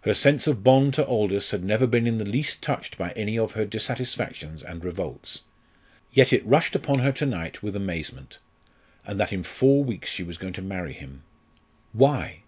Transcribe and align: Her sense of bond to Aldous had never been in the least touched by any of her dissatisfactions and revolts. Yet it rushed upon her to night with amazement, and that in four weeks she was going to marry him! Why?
Her 0.00 0.12
sense 0.12 0.48
of 0.48 0.64
bond 0.64 0.92
to 0.94 1.06
Aldous 1.06 1.52
had 1.52 1.62
never 1.62 1.86
been 1.86 2.04
in 2.08 2.18
the 2.18 2.24
least 2.24 2.64
touched 2.64 2.98
by 2.98 3.12
any 3.12 3.38
of 3.38 3.52
her 3.52 3.64
dissatisfactions 3.64 4.60
and 4.60 4.82
revolts. 4.84 5.42
Yet 6.10 6.32
it 6.32 6.44
rushed 6.44 6.74
upon 6.74 6.98
her 6.98 7.12
to 7.12 7.26
night 7.26 7.62
with 7.62 7.76
amazement, 7.76 8.40
and 9.06 9.20
that 9.20 9.32
in 9.32 9.44
four 9.44 9.84
weeks 9.84 10.10
she 10.10 10.24
was 10.24 10.36
going 10.36 10.54
to 10.54 10.62
marry 10.62 10.94
him! 10.94 11.22
Why? 11.92 12.42